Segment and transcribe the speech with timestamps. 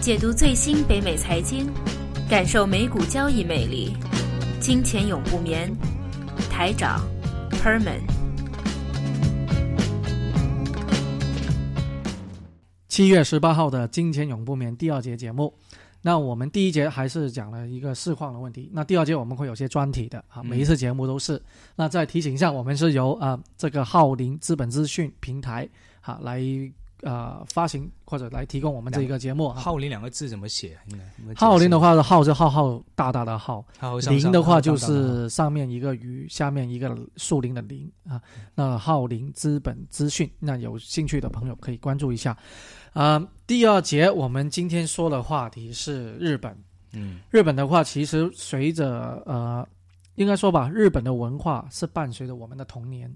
[0.00, 1.70] 解读最新北美财经，
[2.26, 3.94] 感受美股交易魅力。
[4.58, 5.70] 金钱永不眠，
[6.50, 7.06] 台长
[7.50, 8.00] Perman。
[12.88, 15.52] 七月十八号的《金钱永不眠》第二节节目，
[16.00, 21.40] 那我们第一节还是讲了一个市况的问题，那第二节我们会有些专题的啊，每一次节目都是。
[21.76, 25.68] 那再提醒一下，我们是由啊这个浩林资本资讯平台
[26.00, 26.40] 啊来
[27.02, 29.48] 呃发行或者来提供我们这一个节目。
[29.50, 30.78] 浩林两个字怎么写？
[31.36, 33.64] 浩林的话是浩是浩浩大大的浩，
[34.08, 38.20] 林林的话就是上面一个鱼，下面一个树林的林啊。
[38.54, 42.36] 那浩林资本资讯，那有兴趣的朋友可以关注一下。
[42.92, 46.56] 啊，第二节我们今天说的话题是日本。
[46.92, 49.64] 嗯，日本的话，其实随着呃，
[50.16, 53.08] 应该说吧，日本的文化是伴随着我们的童年。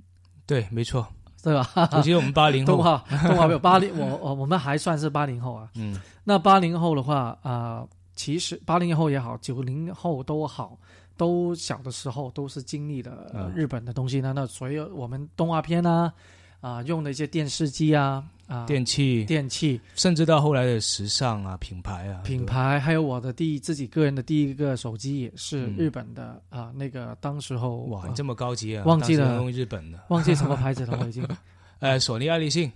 [0.46, 1.04] 对，没错，
[1.44, 1.68] 对吧？
[1.92, 5.68] 尤其我们八零后，动画动画没有八零，我我我们还算是八零后啊。
[5.76, 10.76] 嗯，那八零后的话啊，其实八零后也好，九零后都好，
[11.16, 14.32] 都小的时候都是经历了日本的东西呢。
[14.34, 16.12] 那所以我们动画片啊。
[16.60, 31.26] 啊，用的一些电视机啊，啊，电器，电器，甚至到后来的时尚啊，品牌啊，品牌，还有我的第自己个人的第一个手机也是日本的啊，那个当时候哇，你这么高级啊，忘记了用日本的，忘记什么牌子了，我已经，
[31.80, 32.70] 呃，索尼爱立信，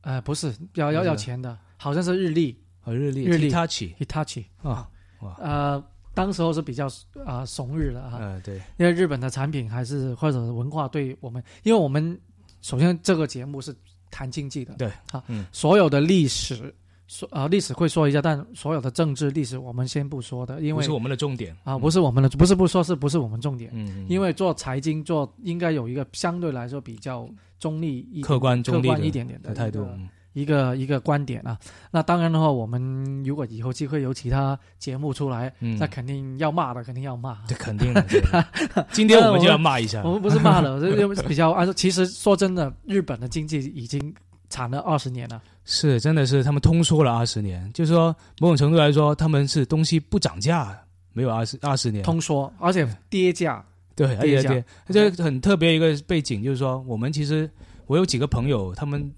[0.00, 4.88] 呃，不是要要要钱的，好像是日立，哦，日立，日立，Hitachi，Hitachi 啊，
[5.20, 6.88] 哇，呃，当时候是比较
[7.26, 12.18] 啊怂日的啊，嗯，对，因为日本的产品还是或者文化对我们，因为我们。
[12.62, 13.74] 首先，这个节目是
[14.10, 16.74] 谈经济的，对，啊，嗯，所有的历史
[17.06, 23.70] 说啊，历史会说一下，但所有的政治历史我们先不说的，因为不是我们的重点啊，不是我们的，不是不说，是不是我们重点？
[23.74, 29.86] 嗯，因为做财经做应该有一个相对来说比较中立、客观、客观一点点的态度。
[30.32, 31.58] 一个一个观点啊，
[31.90, 37.38] 那当然的话，我们如果以后机会有其他节目出来，那肯定要骂的，肯定要骂。
[37.48, 38.04] 这肯定的。
[38.92, 40.02] 今天我们就要骂一下。
[40.04, 44.14] 我们不是骂了， 这比较按说，其实说真的，日本的经济已经
[44.48, 45.42] 惨了二十年了。
[45.64, 50.78] 是，真的是他们通缩了二十年，就是说某种程度来说，他们是东西不涨价，
[51.12, 53.64] 没有二十二十年通缩，而且跌价。
[53.96, 54.62] 对，跌价。
[54.86, 57.50] 这很特别一个背景，就是说我们其实
[57.86, 59.12] 我有几个朋友，他们。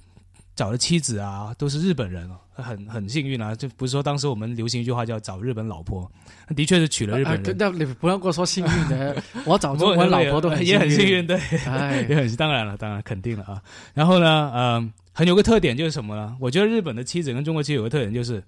[0.62, 6.08] 找的妻子啊，都是日本人哦，很很幸运啊，就不是说当时我们流行一句话叫找日本老婆，
[6.54, 7.56] 的确是娶了日本人。
[7.58, 11.36] 那你不要跟我说幸运的， 我找中国老婆都也很幸运，对，
[12.08, 13.60] 也很当然了，当然肯定了啊。
[13.92, 16.36] 然后呢，嗯，很有个特点就是什么呢？
[16.38, 18.40] 我觉得日本的妻子跟中国妻子有个特点就是，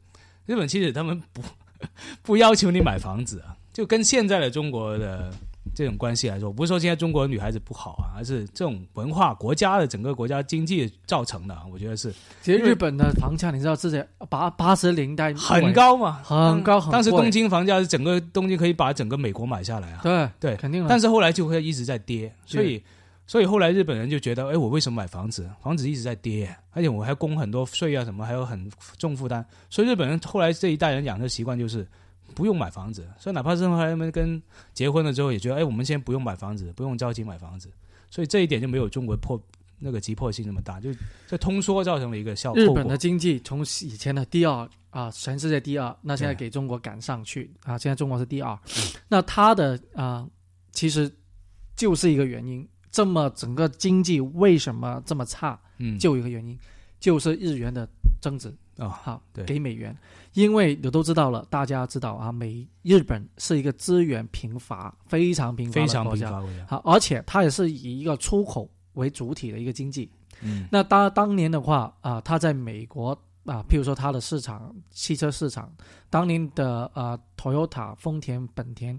[0.47, 1.43] 日本妻子他们不
[2.23, 5.33] 不要求你买房子啊，就跟现在的中国的。
[5.75, 11.57] 这种关系来说，不是说现在中国女孩子不好啊，而是这种文化、国家的整个国家经济造成的。
[11.73, 12.13] 我觉得是。
[12.43, 20.01] 其实日本的房价，你知道之前八八十年代很高嘛，很高，很当时东京房价是整个东京可以把整个美国买下来啊。
[20.03, 20.85] 对对，肯定。
[20.87, 22.83] 但是后来就会一直在跌，所以
[23.27, 25.49] 所以后来日本人就觉得，哎，我为什么买房子？
[25.63, 29.45] 房子一直在跌，而且我还供很多税啊，什么还有很重负担。
[29.71, 31.87] 所以日本人后来这一代人养成习惯就是。
[32.35, 37.71] 不用买房子，所以哪怕是后来他们跟结婚了之后，也觉得哎，我们先不用买房子，不用着急买房子，
[38.11, 39.41] 所以这一点就没有中国破
[39.79, 40.91] 那个急迫性那么大，就
[41.27, 42.63] 这通缩造成了一个效果。
[42.63, 48.59] 日本的经济从以前的第二啊，全世界第二，那现在给中国赶上去啊，现在中国是第二，
[49.09, 50.27] 那它的啊，
[50.73, 51.11] 其实
[51.77, 55.61] 就是一个原因，这么整个经济为什么这么差？
[55.79, 56.59] 嗯，就一个原因，
[57.01, 57.89] 就是日元的
[58.21, 58.55] 增值。
[58.77, 59.97] 啊，好，对，给美元，
[60.33, 70.11] 因为你都知道了，大家知道啊，美日本是一个资源贫乏、非常贫乏的国家，好，而且它也是以一个出口为主体的一个经济。
[70.43, 75.73] 嗯，那当当年的话啊，它在美国啊，譬如说它的市场，汽车市场，
[76.11, 78.99] 当年的呃，Toyota、丰田、本田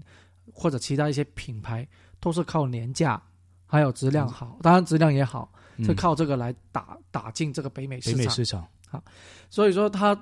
[0.52, 1.86] 或者其他一些品牌，
[2.18, 3.22] 都是靠廉价，
[3.66, 5.52] 还有质量好，当然质量也好，
[5.84, 8.18] 是靠这个来打打进这个北美市场。
[8.18, 8.66] 北美市场。
[8.88, 9.02] 好，
[9.50, 10.16] 所以说它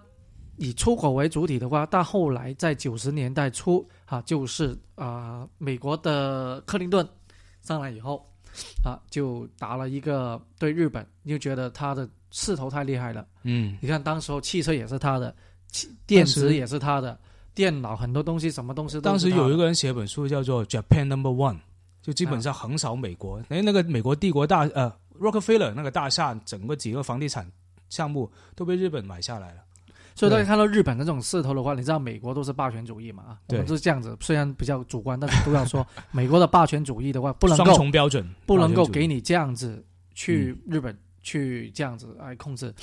[0.57, 7.07] 以出口为主体的话，到后来在九十年代初，啊，就是啊，美国的克林顿
[7.63, 8.25] 上来以后，
[8.85, 13.27] 啊，就打了一个对日本，就觉得他的势头太厉害了。
[13.43, 15.35] 嗯，你看当时候汽车也是他的，
[16.07, 17.19] 电池也是他的，
[17.55, 19.01] 电脑很多东西什么东西。
[19.01, 21.57] 当时有一个人写本书叫做《Japan Number One》，
[22.01, 23.43] 就基本上横扫美国。
[23.49, 27.51] 哎，那个美国帝国大呃，Rockefeller 那个大厦，整个几个房地产。
[27.95, 29.63] 项目都被日本买下来了，
[30.17, 33.23] 所以大家看到日本的这种势头的话，你知道美国都是霸权主义嘛？
[33.23, 42.75] 啊，我们是这样子，虽然比较主观，但是都要说 美国的霸权主义的话，不能够双重标准， 不能够给你这样子去日本去这样子来控制。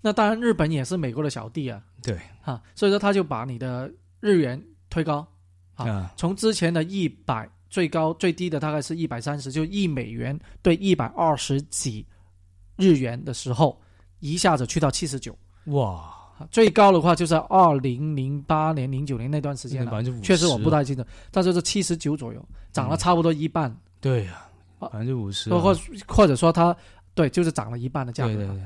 [0.00, 3.90] 那当然，日本也是美国的小弟啊，对，哈，所以说他就把你的
[4.20, 5.26] 日元推高，
[5.74, 12.06] 啊啊，从之前的一百最高最低的大概是一百三十，就一美元对一百二十几
[12.76, 13.78] 日元的时候，
[14.20, 15.36] 一下子去到七十九。
[15.64, 24.46] 哇，啊最高的话就在二零零八年、零九年那段时间了，百分之五，确实我不太记得，但是是七十九左右，涨了差不多一半，对呀，
[24.78, 24.88] 啊。
[24.88, 25.58] 百分之五十，啊。
[25.58, 26.74] 或或或者说它
[27.14, 28.62] 对就是涨了一半的价格，对对对，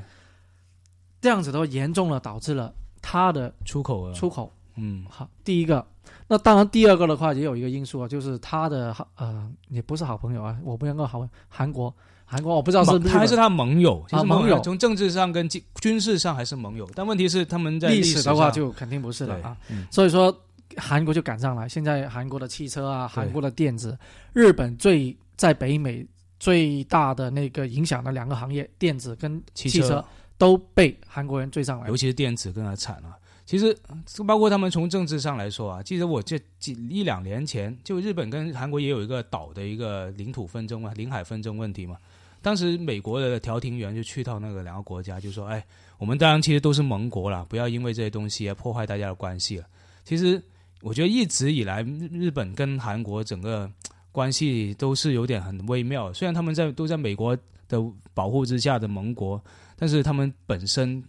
[1.19, 4.51] 这样子的话严重了导致了它的出口啊，出口。
[4.75, 5.05] 嗯。
[5.09, 5.85] 好，第一个，
[6.27, 11.93] 那当然第二个的话也有一个因素啊，就是他的好呃也不是好朋友啊，我不能够好韩国，
[12.25, 19.85] 韩国我不知道是他还是他盟友，其实啊盟友从政治上跟军军事上还是盟友，但问题是他们在历史史的话就肯定不是了啊，，嗯。
[19.91, 20.35] 所以说
[20.77, 23.97] 韩国就赶上来，现在韩国的汽车啊，韩国的电子，
[24.33, 26.05] 日本最在北美
[26.39, 30.03] 最大的那个影响的两个行业，电子跟汽汽车。
[30.37, 31.95] 都被韩国人追上来尤。
[31.95, 33.15] 其是电子更加惨了。
[33.45, 33.73] 其实，
[34.27, 41.95] 包括他们从政治上来说啊，记得我这几一两年前，就日本跟韩国也有一个岛的一个领土纷争嘛，领海纷争问题嘛。
[42.45, 45.65] 当时美国的调停员就去到那个两个国家，就说：“哎，
[45.97, 49.65] 我们当然其实都是盟国啦，不要因为这些东西啊破坏大家的关系了。”
[50.05, 50.39] 其实
[50.83, 53.67] 我觉得一直以来，日日本跟韩国整个
[54.11, 56.13] 关系都是有点很微妙。
[56.13, 57.35] 虽然他们在都在美国
[57.67, 57.83] 的
[58.13, 59.43] 保护之下的盟国，
[59.75, 61.03] 但是他们本身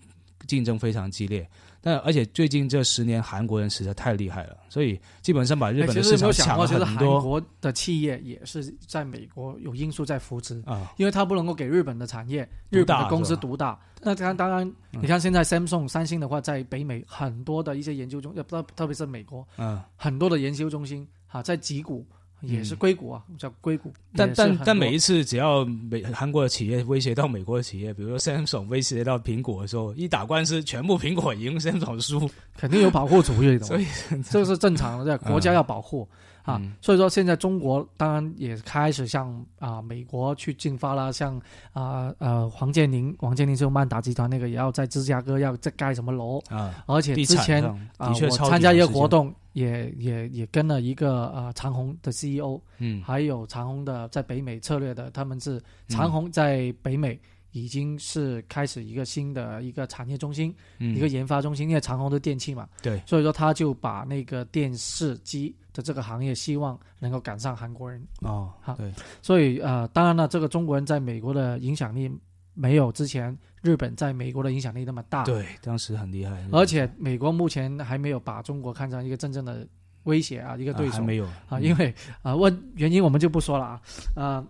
[0.46, 1.46] 竞争非常激烈。
[1.86, 10.92] 但而且最近这十年，韩国人实在太厉害了，所以基本上把日本的市场抢想过，其实韩了很多国的企业也是在美国有因素在扶持，啊。
[10.96, 13.78] 因为它不能够给日本的产业、日本的公司独大。
[14.02, 22.04] 那当然，当然，嗯你看现在 Samsung、三星的话，在北美很多的一些研究中，呃，特特别是美国嗯，很多的研究中心啊，在吉谷
[22.46, 23.92] 也是嗯硅谷啊，叫硅谷。
[24.14, 32.30] 但但但每一次只要美韩国的企业威胁到美国的企业，比如说 Samsung 威胁到苹果的时候，一打官司，全部苹果赢，Samsung 输。
[32.56, 33.86] 肯定有保护主义的， 所以
[34.30, 36.08] 这个是正常的，对，国家要保护。
[36.42, 41.36] 啊嗯，所以说现在中国当然也开始向啊、美国去进发了，像
[41.72, 47.64] 啊呃黄建宁，黄建宁就曼达集团那个也要在芝加哥要再盖什么楼，啊，而且之前
[47.98, 55.58] 啊、的确超我参加一个活动，也也也跟了一个呃长虹的 CEO，嗯，还有长虹的在北美策略的，他们是
[55.88, 57.18] 长虹在北美
[57.52, 60.94] 已经是开始一个新的一个产业中心，嗯。
[60.94, 68.92] 一个研发中心，因为长虹的电器嘛，对，所以说他就把那个电视机的这个行业希望能够赶上韩国人，哦好，对，
[69.22, 72.10] 所以呃，当然了，这个中国人在美国的影响力
[72.56, 79.64] 没有之前日本在美国的影响力那么大，，对，当时很厉害，而且美国目前还没有把中国看成一个真正的
[80.04, 81.62] 威胁啊，一个对手啊还没有啊，嗯。
[81.62, 83.80] 因为啊、问原因我们就不说了啊，
[84.16, 84.46] 啊、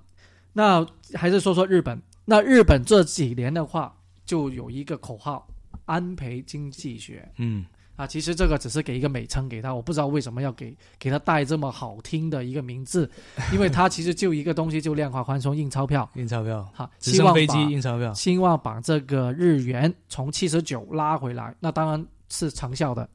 [0.53, 2.01] 那还是说说日本。
[2.29, 5.47] 那日本这几年的话，就有一个口号
[5.87, 7.31] “安培经济学。
[7.37, 7.65] 嗯”
[7.97, 13.11] 啊，其实这个只是给一个美称给他，我不知道为什么要给给他带这么好听的一个名字，
[13.53, 23.09] 因为他其实就一个东西，就量化宽松印钞票，印钞票，哈，直希望飞机印钞票，希望把这个日元从七十九拉回来，那当然是成效的，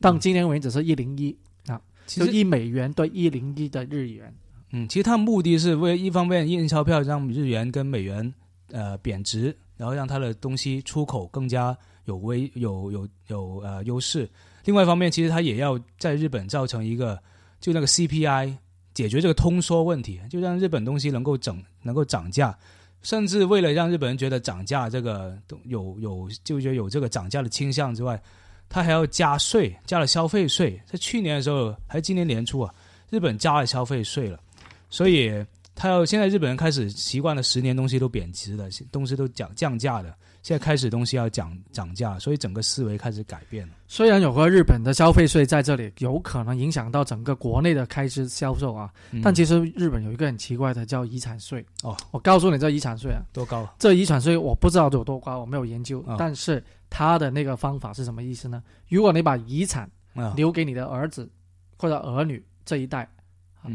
[0.00, 1.34] 但今年为止是一零一
[1.66, 4.34] 啊，就一美元对一零一的日元。
[4.72, 8.34] 嗯，其实他的目的是为一方面印钞票让日元跟美元
[8.72, 11.74] 呃贬值，然后让它的东西出口更加
[12.06, 14.28] 有威有有有呃优势。
[14.64, 17.16] 另外一方面，其实它也要在日本造成一个
[17.60, 18.56] 就那个 CPI
[18.94, 22.56] 解决这个通缩问题，就让日本东西能够整能够涨价，
[23.02, 28.20] 甚至为了让日本人觉得涨价这个都有有就觉得有这个涨价的倾向之外，
[28.68, 30.80] 它还要加税，加了消费税。
[30.86, 32.74] 在去年的时候，还今年年初啊，
[33.10, 34.40] 日本加了消费税了。
[34.88, 35.32] 所以
[35.74, 43.74] 他要现在日本人开始习惯了十年东西都贬值了，东西都降降价的，现在开始东西要涨涨价，所以整个思维开始改变了。
[43.88, 51.66] 虽然有个日本的消费税在这里，有可能影响到整个国内的开支销售啊，嗯但其实日本有一个很奇怪的叫遗产税。
[51.82, 53.74] 哦，我告诉你，这遗产税啊，多高啊？
[53.76, 58.62] 这遗产税我不知道有多高，我没有研究，哦但是它的那个方法是什么意思呢？
[58.88, 61.28] 如果你把遗产啊，留给你的儿子
[61.76, 63.10] 或者儿女这一代，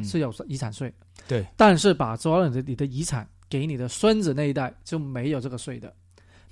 [0.06, 0.90] 是有遗产税。
[1.28, 5.94] 对，但是把所有的你的遗产给你的孙子那一代就没有这个税的。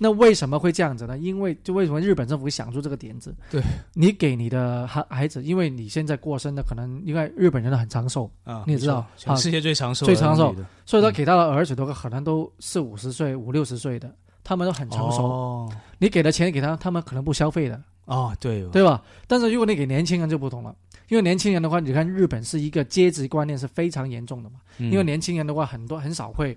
[0.02, 1.18] 那为什么会这样子呢？
[1.18, 3.34] 因为就为什么日本政府会想出这个点子？
[3.50, 14.10] 对，你给你的孩孩子，因为你现在过生的可能，因为日本人都很长寿，啊，你也知道全世界最长寿最长寿的所以说给他的儿子都可能都四五十岁、五六十岁的，
[14.42, 15.24] 他们都很成熟。
[15.24, 19.02] 哦你给的钱给他，他们可能不消费的，哦，对哦对吧？
[19.26, 20.74] 但是如果你给年轻人就不同了，
[21.10, 24.56] 因为年轻人的话，你看日本是一个阶级观念是非常严重的嘛。
[24.78, 26.56] 嗯因为年轻人的话，很多很少会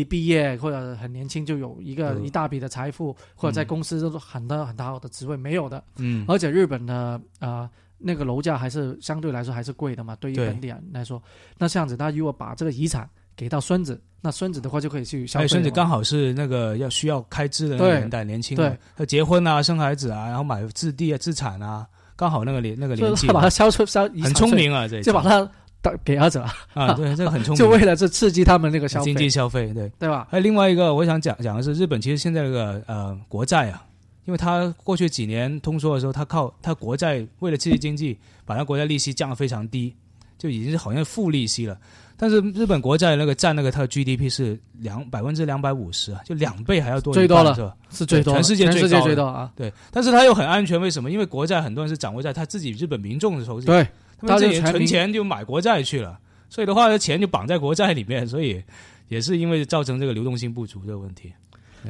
[0.00, 2.24] 一毕业或者很年轻就有一个嗯。
[2.24, 5.82] 一大笔的财富，或者在公司都是很大很大好的职位，没有的。
[5.96, 11.22] 嗯，而且日本的呃那个楼价还是相对来说还是贵的嘛，对于本地人来说，
[11.58, 15.48] 那这样子他如果把这个遗产给到孙子，那孙子的话就可以去消费了嘛。
[15.48, 19.06] 还有甚至刚好是那个要需要开支的那个年代，年轻对。
[19.06, 21.86] 结婚啊、生孩子啊，然后买置地啊、资产啊，
[22.16, 25.48] 刚好那个年那个年纪把它消出消很聪，明啊，这就把它
[25.84, 29.86] 打给儿子了，啊，对，这个很聪明，就为了这刺激他们那个消费经济，消费，对。
[29.98, 30.26] 对吧？
[30.30, 33.84] 还有另外一个，我想讲讲的是，日本其实现在这个呃国债啊，
[34.24, 39.94] 因为它过去几年通缩的时候，它靠它国债为了刺激经济，把它国债利息降得非常低，
[40.38, 41.76] 就已经是好像负利息了。
[42.16, 47.74] 但是日本国债那个占那个它的 GDP 是两百分之两百五十啊，就两倍还要多，最多了是吧？
[47.90, 49.50] 是最多，全世界最高最多啊！
[49.56, 51.10] 对，但是它又很安全，为什么？
[51.10, 53.84] 因为国债很多人是掌握在他自己日本民众的手里，对，
[54.26, 58.62] 他们这存钱就买国债去了，所以的话，钱就绑在国债里面，所以
[59.08, 61.32] 也是因为造成这个流动性不足的问题。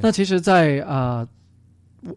[0.00, 1.26] 那其实在，呃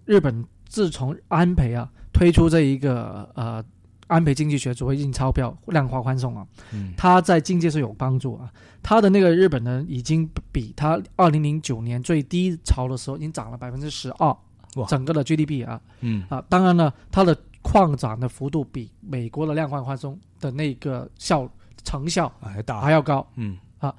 [0.06, 3.64] 日本自从安倍啊推出这一个呃
[4.08, 8.52] 安倍经济学所谓印钞票量化宽松啊，嗯，它在经济是有帮助啊。
[8.82, 14.36] 它的那个日本呢，已经比它二零零九年最低潮的时候已经涨了百分之十二
[14.76, 21.50] 哇，整个的 GDP 啊嗯啊，当然了，它的矿涨的幅度比美国的量化宽松的那个效
[21.84, 23.26] 成效啊还大，还要高。
[23.36, 23.58] 嗯。
[23.80, 23.94] 啊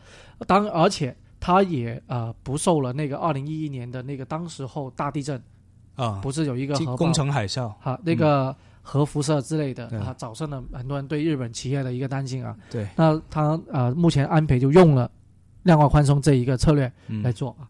[0.47, 5.41] 当而且它也呃不受了那个二零一一年的那个当时候大地震，
[5.95, 9.99] 啊，不是有一个核工程海啸，啊那个核辐射之类的对。
[9.99, 12.57] 啊，造成了很多人对日本企业的一个担心啊。
[12.71, 15.11] 对，那他呃目前安培就用了
[15.63, 17.23] 量化宽松这一个策略嗯。
[17.23, 17.69] 来做啊。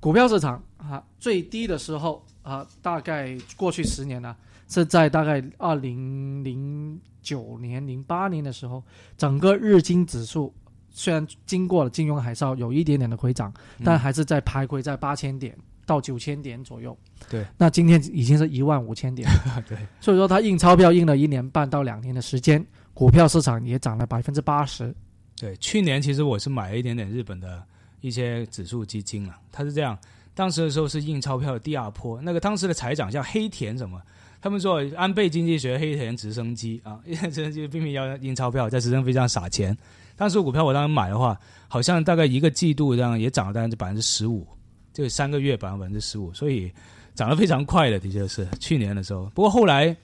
[0.00, 4.36] 股票市场啊最低的时候啊，大概过去十年呢、
[4.68, 8.82] 是在大概二零零九年、零八年的时候，
[9.16, 10.54] 整个日经指数
[10.90, 13.52] 虽然经过了金融海啸有一点点的回涨，
[13.84, 15.56] 但还是在徘徊在八千点
[15.86, 16.96] 到九千点左右。
[17.28, 19.28] 对，那今天已经是一万五千点，
[19.68, 24.94] 对，所以说它印钞票印了一年半到两年的时间，股票市场也涨了百分之八十。
[25.36, 27.62] 对，去年其实我是买了一点点日本的
[28.00, 29.96] 一些指数基金啊，它是这样，
[30.34, 34.00] 当时的时候是印钞票的第二波，那个当时的财长叫黑田什么，
[34.40, 39.76] 他们说安倍经济学黑田直升机啊， 直升机拼命要印钞票，在直升飞机上撒钱。
[40.16, 44.46] 当时股票我当时买的话，好像大概一个季度这样也涨了大概百分之十五，
[44.92, 46.72] 就三个月涨百分之十五，所以
[47.14, 49.30] 涨得非常快的，的确是去年的时候。
[49.34, 49.96] 不过后来。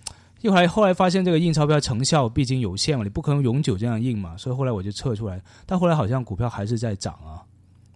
[0.47, 5.41] 后来后来发现这个印钞票成效毕竟有限嘛，你不可能永久这样印嘛，所以后来我就撤出来。
[5.64, 7.41] 但后来好像股票还是在涨啊。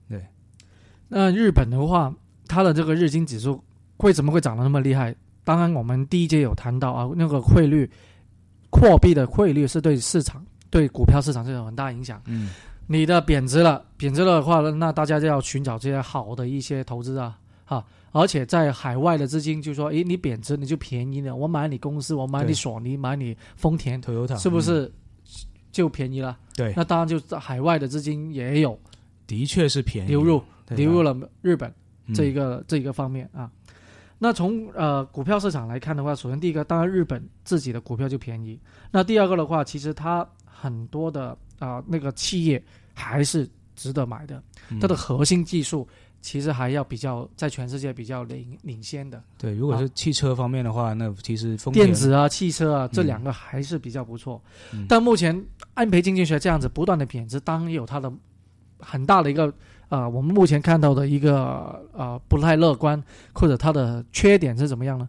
[0.08, 0.24] 对
[1.08, 2.10] 那日本的话，
[2.46, 3.62] 它的这个日经指数
[3.98, 5.14] 为什么会涨得那么厉害？
[5.48, 7.90] 当然，我们第一节有谈到啊，那个汇率、
[8.70, 12.20] 货币的汇率是对市场、对股票市场是有很大影响。
[12.26, 12.50] 嗯，
[12.86, 17.82] 你的贬值了，贬值了的话，那大家就要寻找这些好的一些投资啊，哈。
[18.12, 24.92] 而且在海外的资金就说，诶，你贬值你就便宜了，我买你公司，我买你索尼，买你丰田，Toyota 是不是
[25.72, 26.36] 就便宜了？
[26.40, 28.78] 嗯对，那当然就在海外的资金也有
[29.26, 31.70] 的确是便宜流入，流入了日本。
[31.70, 33.50] 嗯这一个这一个方面啊。
[34.18, 38.58] 那从呃股票市场来看的话，首先第一个，当然日本自己的股票就便宜。
[38.90, 42.62] 那第二个的话，其实它很多的啊、那个企业
[42.94, 45.86] 还是值得买的，嗯它的核心技术
[46.20, 49.22] 其实还要比较在全世界比较领领先的。
[49.36, 54.42] 对，如果是汽车方面的话，那其实电子啊、汽车啊这嗯两个还是比较不错。
[54.72, 55.44] 嗯但目前
[55.74, 58.12] 安培经济学这样子不断的贬值，当然有它的
[58.80, 59.52] 很大的一个
[59.88, 63.02] 呃，我们目前看到的一个呃不太乐观，
[63.32, 65.08] 或者它的缺点是怎么样呢？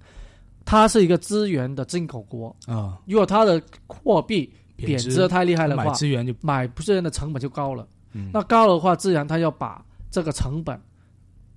[0.66, 7.88] 它是一个资源的进口国，啊如果它的货币贬值的太厉害的话，买资源就买资源的成本就高了。
[8.14, 10.80] 嗯那高的话，自然它要把这个成本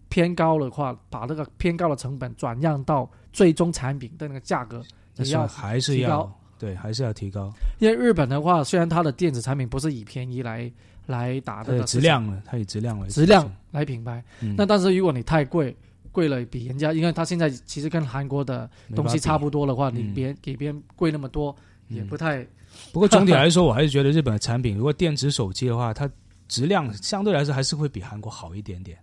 [0.08, 4.82] 偏高的话，把这个偏高的成本转让到最终产品的那个价格
[5.14, 6.30] 但是也要还是要
[6.62, 7.52] 对，还是要提高。
[7.80, 10.70] 因为日本的话，虽然它的电子产品不是以便宜来
[11.06, 14.54] 来打它的的质量了，它以质量为质量来品牌，嗯。
[14.56, 15.76] 那但是如果你太贵，
[16.12, 21.52] 贵了比人家，因为它现在其实跟韩国的东西差不多的话，你别给别人贵那么多，
[21.88, 22.46] 也不太
[22.92, 26.08] 不过总体来说，我还是觉得日本的产品，如果电子手机的话，它
[26.46, 28.96] 质量相对来说还是会比韩国好一点点。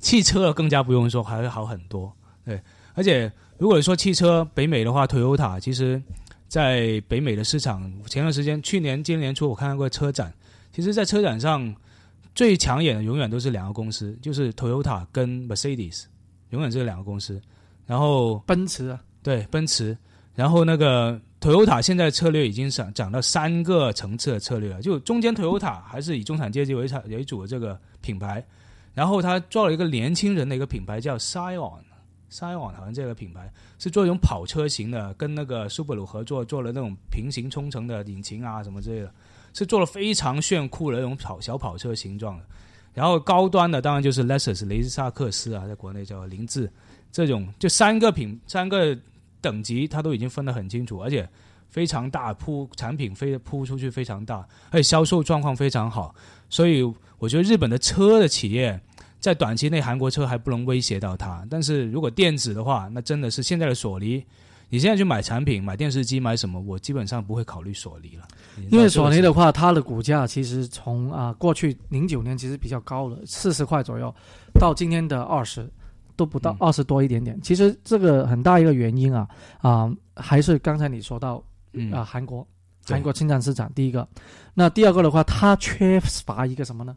[0.00, 2.14] 汽车更加不用说，还会好很多。
[2.44, 2.60] 对，
[2.92, 6.02] 而且如果说汽车北美的话，Toyota 其实
[6.50, 10.34] 在北美的市场，前段时间去年今年年初我看到过车展，
[10.72, 11.72] 其实，在车展上
[12.34, 16.06] 最抢眼的永远都是两个公司，就是 Toyota 跟 Mercedes，
[16.48, 17.40] 永远这两个公司。
[17.86, 19.96] 然后奔驰啊，对，奔驰，
[20.34, 28.44] 然后那个 Toyota 现在策略已经涨涨到三个层次的策略了，就中间 Toyota 还是以中产阶级为产为主的这个品牌，
[28.92, 31.16] 然后他做了一个年轻人的一个品牌叫
[32.30, 39.12] Scion 好像这个品牌是做一种跑车型的，跟那个苏 r 鲁合作做了那种平行冲程的引擎啊什么之类的，
[39.52, 42.44] 是做了非常炫酷的那种跑小跑车形状的。
[42.94, 46.70] 然后高端的当然就是 Lexus 雷萨克斯啊，在国内叫凌志，
[47.12, 48.96] 这种就三个品三个
[49.40, 51.28] 等级，它都已经分得很清楚，而且
[51.68, 56.14] 非常大铺产品非铺出去非常大，而且销售状况非常好，
[56.48, 56.82] 所以
[57.18, 58.78] 我觉得日本的车的企业
[59.20, 64.24] 在短期内韩国车还不能威胁到它，但是如果电子的话，那真的是现在的索尼。
[64.72, 66.60] 你现在去买产品、买电视机、买什么？
[66.60, 68.28] 我基本上不会考虑索尼了，
[68.70, 74.14] 因为索尼的话，它的股价其实从啊过去零九年其实比较高了，四十块左右，
[74.60, 75.68] 到今天的二十
[76.14, 77.36] 都不到二十多一点点。
[77.42, 81.42] 其实这个很大一个原因啊啊，还是刚才你说到
[81.92, 82.46] 啊韩国，
[82.86, 84.06] 韩国侵占市场第一个，
[84.54, 86.96] 那第二个的话，它缺乏一个什么呢？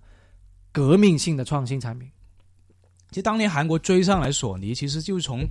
[0.74, 2.10] 革命性的创新产品。
[3.12, 5.48] 其实当年韩国追上来索尼，其实就是从。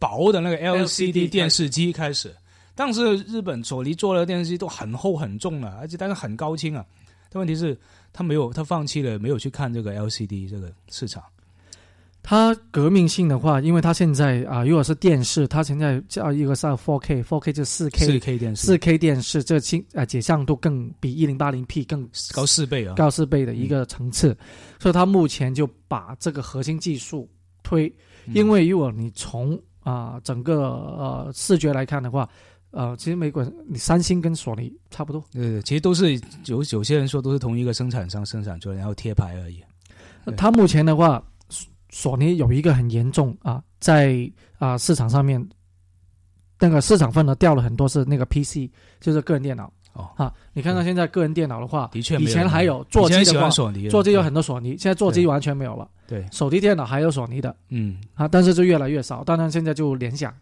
[0.00, 2.34] 薄的那个 LCD 电视机开始，
[2.74, 6.84] 当时日本索尼做的电视机都很厚很重了，而且但是很高清啊。
[7.30, 7.78] 但问题是，
[8.12, 11.22] 他没有，他放弃了，没有去看这个 LCD 这个市场。
[12.26, 24.34] 它革命性的话，因为它现在啊，如果是电视，它现在叫一个是 4K，4K 就四 K，四 K 电视，四 K 电视这清啊解像度更比一零八零 P 更高四倍啊，高四倍的一个层次。
[24.80, 27.28] 所以它目前就把这个核心技术
[27.62, 27.94] 推，
[28.32, 32.26] 因为如果你从啊，整个呃视觉来看的话，
[32.70, 35.22] 呃，其实美国你三星跟索尼差不多。
[35.34, 39.62] 呃，其实都是有有些人说都是同一个生产商生产出来，然后贴牌而已。
[40.38, 41.22] 它目前的话，
[41.94, 45.40] 索尼有一个很严重啊，在啊市场上面，
[46.58, 48.68] 那个市场份额掉了很多，是那个 PC，
[49.00, 49.72] 就是个人电脑。
[49.92, 55.88] 哦啊，你看看现在个人电脑的话，的确，以前还有座机的话，尼，座机有很多索尼，现在座机完全没有了。
[56.08, 59.22] 对，手提电脑还有索尼的，嗯啊，但是就越来越少。
[59.22, 60.34] 当然现在就联想，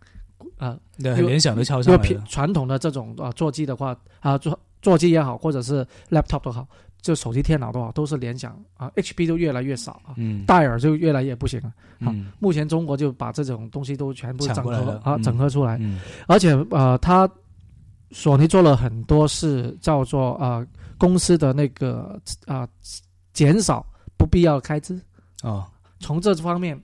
[0.57, 2.25] 啊，对，联想都超上了。
[2.27, 6.67] 传统的这种啊座机的话啊座座机也好，或者是 laptop 都好，
[7.03, 11.71] 就手机电脑的话，都是联想啊，HP 都越来越少啊，嗯，戴尔就越来越不行了。
[11.99, 17.29] 嗯，目前中国就把这种东西都全部整合啊，整合出来，嗯，而且呃它。
[18.15, 20.63] 索尼做了很多是叫做啊
[20.99, 22.69] 公司的那个啊
[23.33, 23.83] 减少
[24.19, 25.01] 不必要的开支。
[25.41, 25.67] 啊，
[25.99, 26.79] 从这方面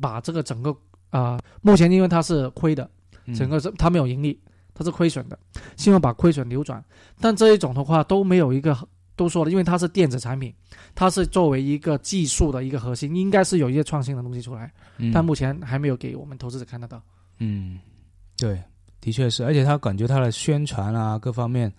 [0.00, 0.74] 把这个整个
[1.10, 2.88] 啊目前因为它是亏的，
[3.36, 4.40] 整个是它没有盈利，
[4.72, 5.38] 它是亏损的，
[5.76, 6.82] 希望把亏损扭转。
[7.20, 8.74] 但这一种的话都没有一个
[9.16, 10.52] 都说了，因为它是电子产品，
[10.94, 14.72] 它是作为一个技术的一个核心，应该是有一些创新的东西出来，
[15.12, 17.02] 但目前还没有给我们投资者看得到。
[17.38, 17.78] 嗯，
[18.36, 18.58] 对。
[19.00, 21.70] 的确是，而且他感觉他的宣传啊，各方面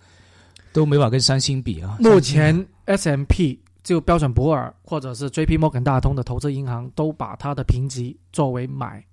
[0.72, 1.96] 都没法跟三星比啊。
[1.98, 9.04] 目前 S M P 就标准普尔或者是 J P Morgan 大通的投资银行都把它的评级作为买，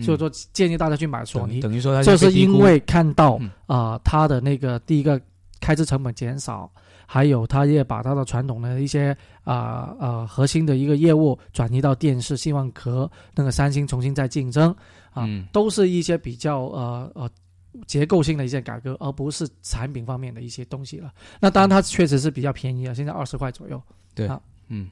[0.00, 1.58] 所以说建议大家去买索尼。
[1.58, 5.20] 等于说，就是因为看到啊，它的那个第一个
[5.70, 6.68] 开支成本减少，
[7.06, 14.74] 还有它也把它的传统的一些啊啊核心的一个业务转移到电视，希望和那个三星重新再竞争。
[15.12, 17.30] 啊，都是一些比较呃呃
[17.86, 21.12] 结构性的一些改革，而不是产品方面的一些东西了。
[21.40, 23.80] 那当然，它确实是比较便宜啊，现在二十块左右。
[24.12, 24.90] 对，啊，嗯，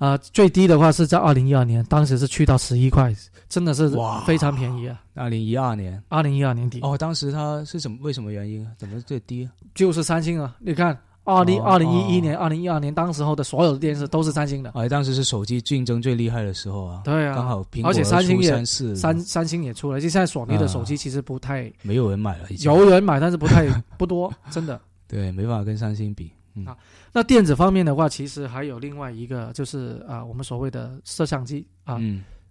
[0.00, 3.14] 啊，最低的话是在二零一二年，当时是去到十一块，
[3.48, 5.00] 真的是哇，非常便宜啊。
[5.14, 7.96] 二零一二年，二零一二年底哦，当时它是什么？
[8.00, 8.66] 为什么原因？
[8.76, 9.48] 怎么最低？
[9.74, 10.98] 就是三星啊，你看。
[11.24, 14.70] 二零二零一一年、二零一二年，当时候的所有的电视都是三星的。
[14.70, 17.02] 哎，当时是手机竞争最厉害的时候啊。
[17.04, 18.64] 对啊，刚好苹果而且三星也
[18.96, 24.80] 三三星也出了，就现在索尼的手机其实不太没有人买了，有人买，但是不太不多，真的。
[25.06, 26.32] 对，没办法跟三星比。
[26.66, 26.76] 啊，
[27.12, 32.00] 那电子方面的话，其实还有另外一个，就是啊，我们所谓的摄像机啊，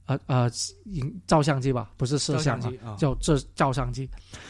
[0.06, 0.52] 啊啊，
[0.86, 4.10] 影照相机吧，不是摄像机，叫这照相机。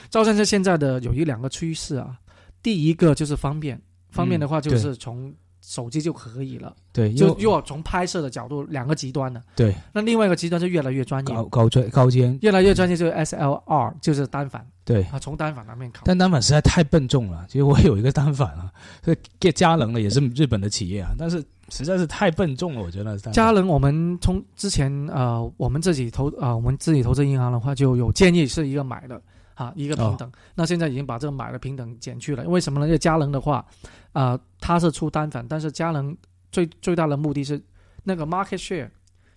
[0.09, 2.17] 照相机现在的有一两个趋势啊，
[2.61, 3.81] 第一个就是方便。
[4.11, 5.31] 方便的话，就是从
[5.61, 6.75] 手机就可以了。
[6.91, 9.39] 对，就如果从拍摄的角度，两个极端的。
[9.55, 9.75] 对。
[9.93, 14.67] 那另外一个极端就越来越专业，高高专高尖，越来越专业就是 SLR，就是单反。
[14.93, 15.03] 对。
[15.03, 16.01] 啊，从单反那边考。
[16.05, 17.45] 但单反实在太笨重了。
[17.47, 18.71] 其实我有一个单反啊，
[19.05, 19.15] 是
[19.53, 23.17] 佳能的，也是日本的企业啊，但是实在是太笨重了，我觉得。
[23.17, 29.21] 佳能，我们从之前呃，我们自己投啊，我们自己投资银行的话，就有建议是一个买的。
[29.55, 32.85] 啊，一个平等，那现在已经把这个买的平等减去了，为什么呢？
[32.85, 33.65] 因为佳能的话，
[34.13, 36.15] 啊，它是出单反，但是佳能
[36.49, 37.61] 最最大的目的是
[38.05, 38.89] 那个 market share，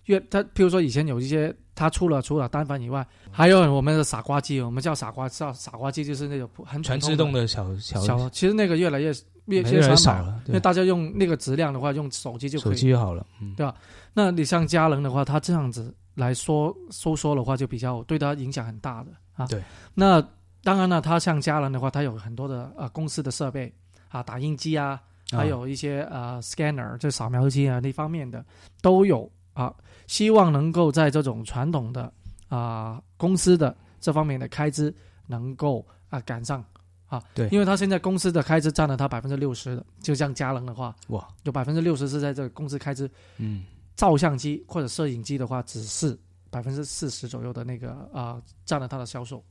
[0.05, 9.13] 因为它譬如说以前有一些它出了除了单反以外，还有我们的傻瓜机，我们叫傻瓜叫傻瓜机，就是那种很全自动的小小小，其实那个越来越
[9.45, 12.75] 越越来越，少了，因为大家用那个质量的话，用手机就可手以。
[12.75, 13.55] 机就好了，嗯，
[14.13, 19.47] 那你像佳能的话，它这样子来说收缩的话，就比较对它影响很大的啊。
[19.47, 19.61] 对。
[19.93, 20.21] 那
[20.63, 23.73] 当然了，它像佳能的话，它有很多的呃公司的设备
[24.09, 28.45] 啊，打印机啊，还有一些呃 scanner 就扫描机啊那方面的
[28.81, 29.73] 都有啊。
[30.07, 32.11] 希望能够在这种传统的
[32.49, 34.93] 啊、公司的这方面的开支
[35.27, 36.63] 能够啊、赶上
[37.07, 37.23] 啊。
[37.33, 43.09] 对因为他现在公司的开支占了他百分之六十的，就像佳能的话，哇，有百分之六十是在这个公司开支。
[43.37, 43.63] 嗯，
[43.95, 46.17] 照相机或者摄影机的话，只是
[46.49, 49.43] 百分之四十左右的那个啊、占了它的销售。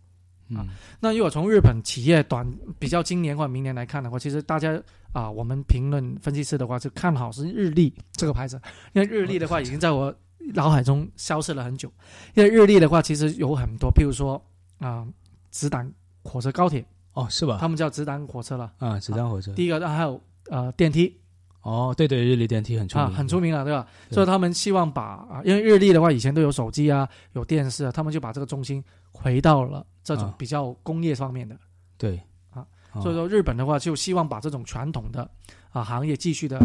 [0.54, 0.66] 啊，
[1.00, 2.46] 那如果从日本企业短
[2.78, 4.78] 比较今年或者明年来看的话，其实大家
[5.12, 8.60] 啊、我们评论分析师的话就看好是日立这个牌子，
[8.92, 10.14] 因为日立的话已经在我
[10.54, 11.90] 脑海中消失了很久。
[12.34, 14.42] 因为日立的话，其实有很多，譬如说
[14.78, 15.06] 啊、
[15.50, 15.90] 子弹
[16.22, 17.58] 火车、高铁，哦，是吧？
[17.60, 18.72] 他们叫子弹火车了。
[18.78, 21.20] 啊，子弹火车，第一个，那还有呃电梯
[21.62, 23.86] 哦，对对，日立电梯很出啊，名，很出名了，对吧？
[24.08, 31.56] 对所以他们希望把啊，因为日立的话以前都有手机啊，有电视啊，他们就把这个中心回到了这种啊比较工业方面的。
[31.96, 35.30] 对啊哦，所以说日本的话就希望把这种传统的
[35.70, 36.58] 啊行业继续的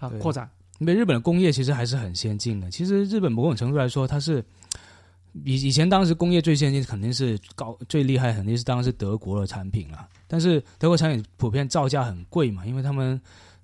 [0.00, 0.50] 啊扩展。
[0.80, 2.70] 因为日本的工业其实还是很先进的。
[2.70, 4.42] 其实日本某种程度来说，它是
[5.44, 10.08] 以以前当时工业最先进，肯定是高最厉害，肯定是当时德国的产品了。
[10.26, 13.20] 但是德国产品普遍造价很贵嘛，因为他们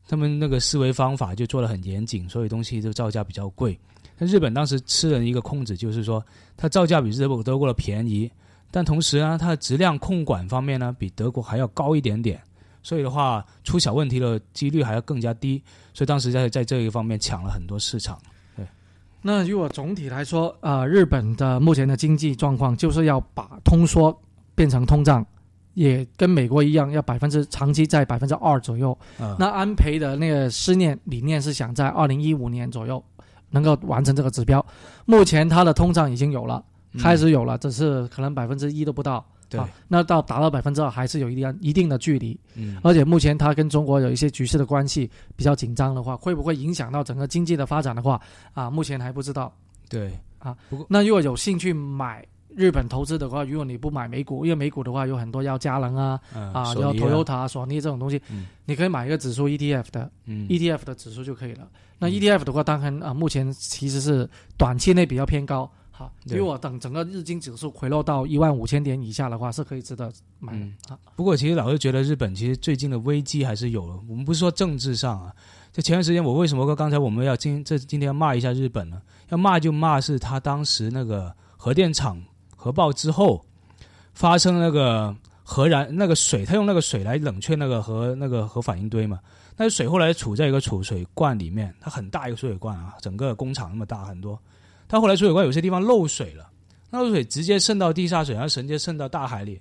[0.06, 3.78] 他们那个思维方法就做的很严谨，所以东西就造价比较贵。
[4.18, 6.24] 那日本当时吃了一个空子，就是说
[6.56, 8.30] 它造价比日本德国的便宜，
[8.70, 12.40] 但同时呢，它的质量控管方面呢比德国还要高一点点。
[12.86, 15.60] 所以的话，出小问题的几率还要更加低，
[15.92, 18.16] 所以当时在在这一方面抢了很多市场。
[18.56, 18.64] 对
[19.22, 24.16] 那如果总体来说，呃，日本的目前的经济状况就是要把通缩
[24.54, 25.26] 变成通胀，
[25.74, 28.96] 也跟美国一样，要百分之长期在百分之二左右。
[29.18, 33.04] 嗯，那安倍的那个思念理念是想在二零一五年左右
[33.50, 34.64] 能够完成这个指标。
[35.06, 39.26] 目前它的通胀已经有了，嗯开始有了，只是可能百分之一都不到。
[39.48, 42.38] 对啊，那到达到百分之二还是有一定一定的距离。
[42.54, 48.20] 嗯而且目前它跟中国有一些局势的关系比较紧张的话，会不会影响到整个经济的发展的话，
[48.54, 49.52] 啊，目前还不知道。
[49.88, 61.68] 对啊，不过那如果有兴趣买日本投资的话，如果你不买美股，因为美股的话有很多要佳能啊嗯啊，要 Toyota、索尼这种东西，嗯你可以买一个指数 ETF 的，嗯 ETF 的指数就可以了。
[61.98, 65.70] 那嗯 ETF 的话，当然啊，目前其实是短期内比较偏高。
[65.98, 70.98] 好，对如果等整个日经指数回落到一万五千点以下的话，是可以值得买的、嗯啊。
[71.14, 73.98] 不过其实老是觉得日本其实最近的危机还是有了。
[74.06, 75.34] 我们不是说政治上啊，
[75.72, 79.00] 就前段时间我为什么说刚才我们要今这今天要骂一下日本呢？
[79.30, 82.22] 要骂就骂是他当时那个核电厂
[82.54, 83.42] 核爆之后
[84.12, 89.18] 发生那个核燃那个水，他用那个水来冷却那个核那个核反应堆嘛。
[89.56, 94.38] 那水后来储在一个储水罐里面，它很大一个储水罐啊，整个工厂那么大很多。
[94.88, 96.48] 它后来储水罐有些地方漏水了，
[96.90, 99.60] 那漏水直接渗到地下水，然后直接渗到大海里。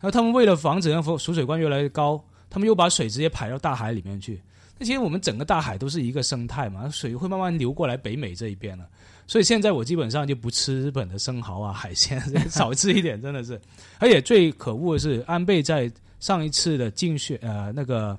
[0.00, 4.40] 然后他们为了防止让储水罐越来越高，他们又把水直接排到大海里面去。
[4.78, 8.86] 那其实我们整个大海都是一个生态嘛，水会慢慢流过来北美这一边了。
[9.26, 13.60] 所以现在我基本上就不吃日本的生蚝啊、海鲜， 少吃一点，真的是。
[13.98, 18.16] 而且最可恶的是，安倍在上一次的竞选呃那个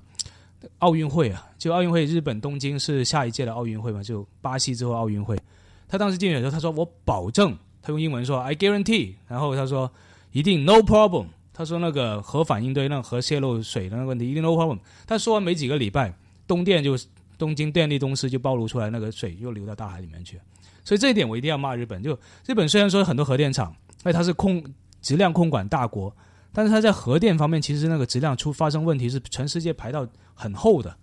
[0.80, 5.40] 奥运会啊，就奥运会日本东京是下一届的奥运会嘛，就巴西之后奥运会。
[5.89, 9.91] 他当时竞选的时候，他说我保证，他用英文说 I guarantee，然后他说
[10.32, 11.25] 一定 no problem。
[11.52, 14.80] 他说那个核反应堆、那个核泄漏水的那个问题一定 no problem。
[15.06, 16.13] 他说完没几个礼拜，
[16.47, 16.97] 东电就
[17.38, 20.39] 东京电力公司就暴露出来，那个水又流到大海里面去。
[20.86, 22.02] 所以这一点我一定要骂日本。
[22.02, 24.63] 就日本虽然说很多核电厂，因为它是控
[25.02, 26.15] 质量控管大国，
[26.54, 30.95] 但是它在核电方面其实那个质量出发生问题是全世界排到很后的。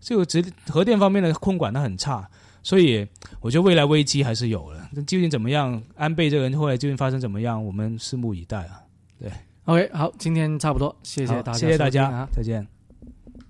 [0.00, 2.28] 这个质核电方面的控管它很差，
[2.64, 3.06] 所以
[3.40, 4.88] 我觉得未来危机还是有的。
[4.90, 5.80] 那究竟怎么样？
[5.94, 7.64] 安倍这个人后来究竟发生怎么样？
[7.64, 8.82] 我们拭目以待啊。
[9.20, 9.30] 对
[9.66, 12.73] OK，好，今天差不多，谢谢大家，谢谢大家啊。，再见。